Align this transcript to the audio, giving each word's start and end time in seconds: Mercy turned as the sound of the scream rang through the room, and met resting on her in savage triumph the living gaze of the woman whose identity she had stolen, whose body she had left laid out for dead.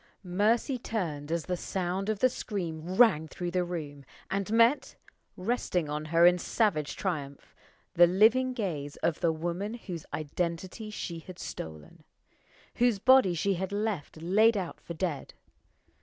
Mercy 0.23 0.79
turned 0.79 1.31
as 1.31 1.45
the 1.45 1.55
sound 1.55 2.09
of 2.09 2.17
the 2.17 2.27
scream 2.27 2.95
rang 2.95 3.27
through 3.27 3.51
the 3.51 3.63
room, 3.63 4.03
and 4.31 4.51
met 4.51 4.95
resting 5.37 5.89
on 5.89 6.05
her 6.05 6.25
in 6.25 6.39
savage 6.39 6.95
triumph 6.95 7.53
the 7.93 8.07
living 8.07 8.51
gaze 8.51 8.95
of 9.03 9.19
the 9.19 9.31
woman 9.31 9.75
whose 9.75 10.07
identity 10.11 10.89
she 10.89 11.19
had 11.19 11.37
stolen, 11.37 12.03
whose 12.77 12.97
body 12.97 13.35
she 13.35 13.53
had 13.53 13.71
left 13.71 14.19
laid 14.23 14.57
out 14.57 14.81
for 14.81 14.95
dead. 14.95 15.35